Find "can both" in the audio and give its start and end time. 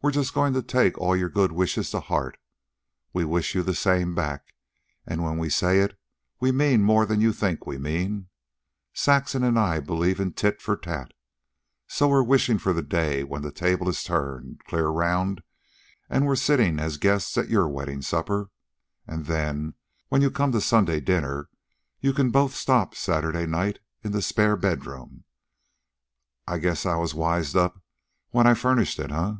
22.12-22.54